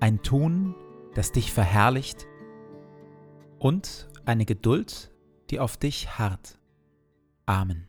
ein 0.00 0.22
Tun, 0.22 0.74
das 1.14 1.30
dich 1.32 1.52
verherrlicht 1.52 2.26
und 3.58 4.08
eine 4.24 4.46
Geduld, 4.46 5.14
die 5.50 5.60
auf 5.60 5.76
dich 5.76 6.18
harrt. 6.18 6.58
Amen. 7.46 7.86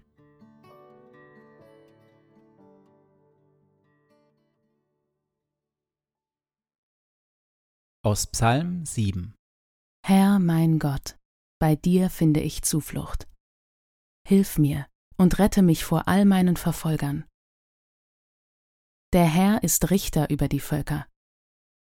Aus 8.04 8.28
Psalm 8.28 8.86
7 8.86 9.36
Herr 10.04 10.40
mein 10.40 10.80
Gott, 10.80 11.18
bei 11.60 11.76
dir 11.76 12.10
finde 12.10 12.42
ich 12.42 12.64
Zuflucht. 12.64 13.28
Hilf 14.28 14.58
mir 14.58 14.88
und 15.18 15.38
rette 15.38 15.62
mich 15.62 15.86
vor 15.86 16.08
all 16.08 16.26
meinen 16.26 16.58
Verfolgern. 16.58 17.26
Der 19.14 19.26
Herr 19.26 19.62
ist 19.62 19.92
Richter 19.92 20.30
über 20.32 20.48
die 20.48 20.60
Völker. 20.60 21.06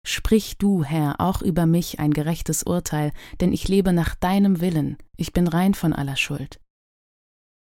Sprich 0.06 0.58
du, 0.58 0.84
Herr, 0.84 1.20
auch 1.20 1.42
über 1.42 1.66
mich 1.66 2.00
ein 2.00 2.12
gerechtes 2.12 2.64
Urteil, 2.64 3.12
denn 3.42 3.54
ich 3.54 3.68
lebe 3.68 3.94
nach 3.94 4.16
deinem 4.16 4.62
Willen, 4.62 4.98
ich 5.18 5.34
bin 5.34 5.48
rein 5.48 5.74
von 5.74 5.94
aller 5.94 6.16
Schuld. 6.16 6.60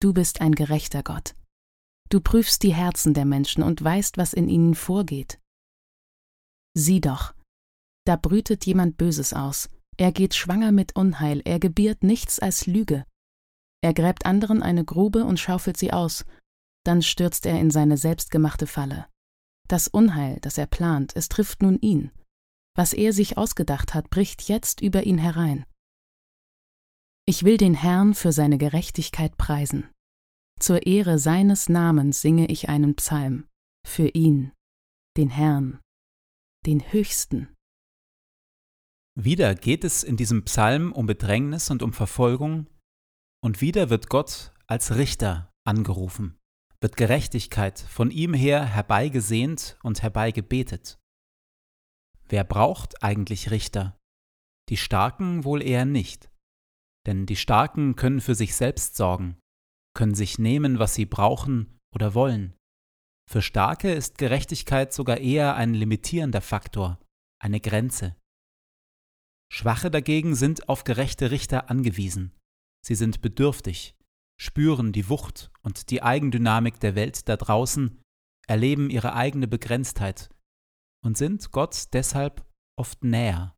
Du 0.01 0.13
bist 0.13 0.41
ein 0.41 0.55
gerechter 0.55 1.03
Gott. 1.03 1.35
Du 2.09 2.21
prüfst 2.21 2.63
die 2.63 2.73
Herzen 2.73 3.13
der 3.13 3.25
Menschen 3.25 3.61
und 3.61 3.83
weißt, 3.83 4.17
was 4.17 4.33
in 4.33 4.47
ihnen 4.47 4.73
vorgeht. 4.73 5.39
Sieh 6.73 7.01
doch, 7.01 7.33
da 8.05 8.15
brütet 8.15 8.65
jemand 8.65 8.97
Böses 8.97 9.33
aus, 9.33 9.69
er 9.97 10.11
geht 10.11 10.33
schwanger 10.33 10.71
mit 10.71 10.95
Unheil, 10.95 11.41
er 11.43 11.59
gebiert 11.59 12.03
nichts 12.03 12.39
als 12.39 12.65
Lüge. 12.65 13.05
Er 13.81 13.93
gräbt 13.93 14.25
anderen 14.25 14.63
eine 14.63 14.85
Grube 14.85 15.25
und 15.25 15.39
schaufelt 15.39 15.77
sie 15.77 15.93
aus, 15.93 16.25
dann 16.85 17.01
stürzt 17.01 17.45
er 17.45 17.59
in 17.59 17.69
seine 17.69 17.97
selbstgemachte 17.97 18.65
Falle. 18.65 19.05
Das 19.67 19.87
Unheil, 19.87 20.39
das 20.41 20.57
er 20.57 20.65
plant, 20.65 21.15
es 21.15 21.29
trifft 21.29 21.61
nun 21.61 21.77
ihn. 21.79 22.11
Was 22.75 22.93
er 22.93 23.13
sich 23.13 23.37
ausgedacht 23.37 23.93
hat, 23.93 24.09
bricht 24.09 24.43
jetzt 24.47 24.81
über 24.81 25.03
ihn 25.03 25.17
herein. 25.17 25.65
Ich 27.25 27.43
will 27.43 27.57
den 27.57 27.75
Herrn 27.75 28.15
für 28.15 28.31
seine 28.31 28.57
Gerechtigkeit 28.57 29.37
preisen. 29.37 29.89
Zur 30.59 30.85
Ehre 30.87 31.19
seines 31.19 31.69
Namens 31.69 32.21
singe 32.21 32.47
ich 32.47 32.69
einen 32.69 32.95
Psalm. 32.95 33.47
Für 33.87 34.09
ihn, 34.09 34.51
den 35.15 35.29
Herrn, 35.29 35.79
den 36.65 36.91
Höchsten. 36.91 37.55
Wieder 39.15 39.55
geht 39.55 39.83
es 39.83 40.03
in 40.03 40.17
diesem 40.17 40.43
Psalm 40.45 40.91
um 40.91 41.05
Bedrängnis 41.05 41.69
und 41.69 41.83
um 41.83 41.93
Verfolgung, 41.93 42.67
und 43.41 43.61
wieder 43.61 43.89
wird 43.89 44.09
Gott 44.09 44.53
als 44.67 44.95
Richter 44.95 45.53
angerufen, 45.65 46.37
wird 46.81 46.97
Gerechtigkeit 46.97 47.79
von 47.79 48.11
ihm 48.11 48.33
her 48.33 48.65
herbeigesehnt 48.65 49.77
und 49.83 50.01
herbeigebetet. 50.01 50.99
Wer 52.29 52.43
braucht 52.43 53.03
eigentlich 53.03 53.49
Richter? 53.49 53.97
Die 54.69 54.77
Starken 54.77 55.43
wohl 55.43 55.63
eher 55.63 55.85
nicht. 55.85 56.29
Denn 57.07 57.25
die 57.25 57.35
Starken 57.35 57.95
können 57.95 58.21
für 58.21 58.35
sich 58.35 58.55
selbst 58.55 58.95
sorgen, 58.95 59.39
können 59.95 60.13
sich 60.13 60.37
nehmen, 60.37 60.77
was 60.77 60.93
sie 60.93 61.05
brauchen 61.05 61.79
oder 61.93 62.13
wollen. 62.13 62.53
Für 63.27 63.41
Starke 63.41 63.91
ist 63.91 64.19
Gerechtigkeit 64.19 64.93
sogar 64.93 65.17
eher 65.17 65.55
ein 65.55 65.73
limitierender 65.73 66.41
Faktor, 66.41 66.99
eine 67.41 67.59
Grenze. 67.59 68.15
Schwache 69.51 69.89
dagegen 69.89 70.35
sind 70.35 70.69
auf 70.69 70.83
gerechte 70.83 71.31
Richter 71.31 71.71
angewiesen. 71.71 72.35
Sie 72.85 72.95
sind 72.95 73.21
bedürftig, 73.21 73.95
spüren 74.39 74.91
die 74.91 75.09
Wucht 75.09 75.51
und 75.63 75.89
die 75.89 76.03
Eigendynamik 76.03 76.79
der 76.79 76.93
Welt 76.93 77.27
da 77.27 77.37
draußen, 77.37 77.99
erleben 78.47 78.91
ihre 78.91 79.13
eigene 79.13 79.47
Begrenztheit 79.47 80.29
und 81.03 81.17
sind 81.17 81.51
Gott 81.51 81.93
deshalb 81.93 82.45
oft 82.77 83.03
näher. 83.03 83.55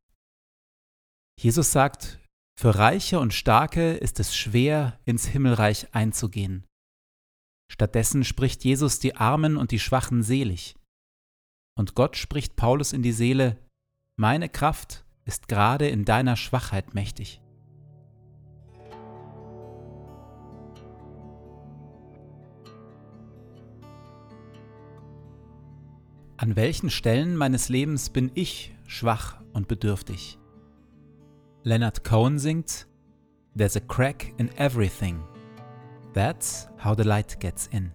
Jesus 1.40 1.72
sagt, 1.72 2.20
für 2.60 2.76
Reiche 2.76 3.20
und 3.20 3.34
Starke 3.34 3.94
ist 3.94 4.20
es 4.20 4.36
schwer, 4.36 5.00
ins 5.06 5.26
Himmelreich 5.26 5.94
einzugehen. 5.96 6.68
Stattdessen 7.72 8.24
spricht 8.24 8.64
Jesus 8.64 9.00
die 9.00 9.16
Armen 9.16 9.58
und 9.58 9.72
die 9.72 9.80
Schwachen 9.80 10.24
selig. 10.24 10.76
Und 11.76 11.96
Gott 11.96 12.18
spricht 12.18 12.56
Paulus 12.56 12.94
in 12.94 13.02
die 13.02 13.14
Seele, 13.14 13.58
meine 14.20 14.50
Kraft 14.50 15.06
ist 15.26 15.48
gerade 15.48 15.88
in 15.88 16.06
deiner 16.06 16.36
Schwachheit 16.36 16.94
mächtig. 16.94 17.41
An 26.42 26.56
welchen 26.56 26.90
Stellen 26.90 27.38
meines 27.38 27.70
Lebens 27.70 28.10
bin 28.10 28.32
ich 28.34 28.74
schwach 28.88 29.40
und 29.54 29.68
bedürftig? 29.68 30.40
Leonard 31.62 32.04
Cohen 32.04 32.40
singt 32.40 32.88
There's 33.56 33.76
a 33.76 33.80
crack 33.80 34.34
in 34.40 34.50
everything. 34.58 35.24
That's 36.16 36.68
how 36.84 36.96
the 36.96 37.04
light 37.04 37.40
gets 37.40 37.68
in. 37.68 37.92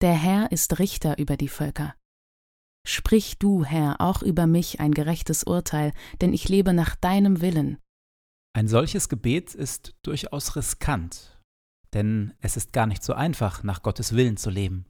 Der 0.00 0.14
Herr 0.14 0.52
ist 0.52 0.78
Richter 0.78 1.18
über 1.18 1.36
die 1.36 1.48
Völker. 1.48 1.94
Sprich 2.86 3.38
du, 3.38 3.64
Herr, 3.64 4.00
auch 4.00 4.22
über 4.22 4.46
mich 4.46 4.78
ein 4.78 4.92
gerechtes 4.92 5.42
Urteil, 5.42 5.92
denn 6.20 6.32
ich 6.32 6.48
lebe 6.48 6.72
nach 6.72 6.94
deinem 6.94 7.40
Willen. 7.40 7.78
Ein 8.56 8.68
solches 8.68 9.08
Gebet 9.08 9.54
ist 9.54 9.96
durchaus 10.02 10.54
riskant, 10.54 11.42
denn 11.94 12.34
es 12.40 12.56
ist 12.56 12.72
gar 12.72 12.86
nicht 12.86 13.02
so 13.02 13.12
einfach, 13.12 13.62
nach 13.64 13.82
Gottes 13.82 14.14
Willen 14.14 14.36
zu 14.36 14.50
leben. 14.50 14.86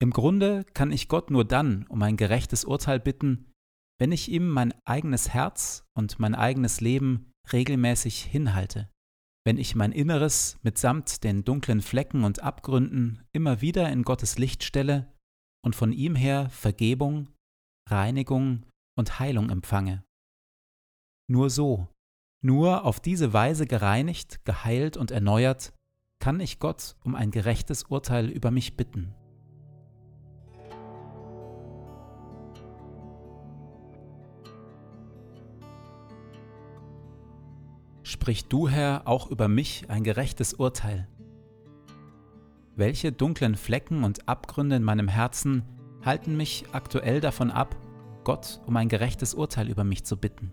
Im 0.00 0.10
Grunde 0.10 0.64
kann 0.74 0.90
ich 0.90 1.08
Gott 1.08 1.30
nur 1.30 1.44
dann 1.44 1.86
um 1.86 2.02
ein 2.02 2.16
gerechtes 2.16 2.64
Urteil 2.64 2.98
bitten, 2.98 3.52
wenn 4.00 4.10
ich 4.10 4.28
ihm 4.28 4.48
mein 4.48 4.74
eigenes 4.84 5.28
Herz 5.28 5.84
und 5.94 6.18
mein 6.18 6.34
eigenes 6.34 6.80
Leben 6.80 7.30
regelmäßig 7.52 8.20
hinhalte, 8.24 8.90
wenn 9.44 9.58
ich 9.58 9.74
mein 9.74 9.92
Inneres 9.92 10.58
mitsamt 10.62 11.24
den 11.24 11.44
dunklen 11.44 11.80
Flecken 11.80 12.24
und 12.24 12.42
Abgründen 12.42 13.24
immer 13.32 13.60
wieder 13.60 13.90
in 13.90 14.02
Gottes 14.02 14.38
Licht 14.38 14.62
stelle 14.62 15.12
und 15.64 15.74
von 15.74 15.92
ihm 15.92 16.14
her 16.14 16.48
Vergebung, 16.50 17.28
Reinigung 17.88 18.64
und 18.96 19.18
Heilung 19.18 19.50
empfange. 19.50 20.04
Nur 21.28 21.50
so, 21.50 21.88
nur 22.42 22.84
auf 22.84 23.00
diese 23.00 23.32
Weise 23.32 23.66
gereinigt, 23.66 24.44
geheilt 24.44 24.96
und 24.96 25.10
erneuert, 25.10 25.72
kann 26.20 26.40
ich 26.40 26.58
Gott 26.58 26.96
um 27.04 27.14
ein 27.14 27.30
gerechtes 27.30 27.84
Urteil 27.84 28.28
über 28.28 28.50
mich 28.50 28.76
bitten. 28.76 29.14
Sprich 38.12 38.44
du, 38.44 38.68
Herr, 38.68 39.08
auch 39.08 39.30
über 39.30 39.48
mich 39.48 39.86
ein 39.88 40.04
gerechtes 40.04 40.52
Urteil. 40.52 41.08
Welche 42.76 43.10
dunklen 43.10 43.56
Flecken 43.56 44.04
und 44.04 44.28
Abgründe 44.28 44.76
in 44.76 44.82
meinem 44.82 45.08
Herzen 45.08 45.62
halten 46.04 46.36
mich 46.36 46.66
aktuell 46.72 47.22
davon 47.22 47.50
ab, 47.50 47.74
Gott 48.22 48.60
um 48.66 48.76
ein 48.76 48.90
gerechtes 48.90 49.32
Urteil 49.32 49.70
über 49.70 49.82
mich 49.82 50.04
zu 50.04 50.18
bitten? 50.18 50.52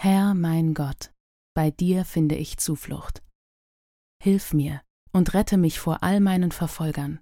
Herr 0.00 0.34
mein 0.34 0.74
Gott, 0.74 1.12
bei 1.54 1.72
dir 1.72 2.04
finde 2.04 2.36
ich 2.36 2.58
Zuflucht. 2.58 3.20
Hilf 4.22 4.52
mir 4.52 4.80
und 5.12 5.34
rette 5.34 5.56
mich 5.56 5.80
vor 5.80 6.04
all 6.04 6.20
meinen 6.20 6.52
Verfolgern. 6.52 7.18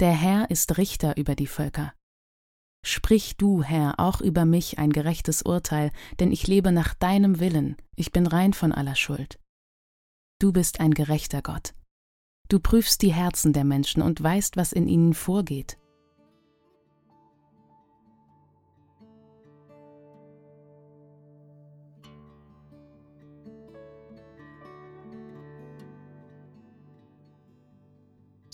Der 0.00 0.10
Herr 0.10 0.50
ist 0.50 0.78
Richter 0.78 1.16
über 1.16 1.36
die 1.36 1.46
Völker. 1.46 1.94
Sprich 2.84 3.36
du, 3.36 3.62
Herr, 3.62 4.00
auch 4.00 4.20
über 4.20 4.44
mich 4.44 4.78
ein 4.78 4.90
gerechtes 4.92 5.42
Urteil, 5.42 5.92
denn 6.18 6.32
ich 6.32 6.48
lebe 6.48 6.72
nach 6.72 6.94
deinem 6.94 7.38
Willen, 7.38 7.76
ich 7.94 8.10
bin 8.10 8.26
rein 8.26 8.52
von 8.52 8.72
aller 8.72 8.96
Schuld. 8.96 9.38
Du 10.40 10.52
bist 10.52 10.80
ein 10.80 10.92
gerechter 10.92 11.40
Gott. 11.40 11.72
Du 12.48 12.58
prüfst 12.58 13.02
die 13.02 13.14
Herzen 13.14 13.52
der 13.52 13.64
Menschen 13.64 14.02
und 14.02 14.20
weißt, 14.20 14.56
was 14.56 14.72
in 14.72 14.88
ihnen 14.88 15.14
vorgeht. 15.14 15.78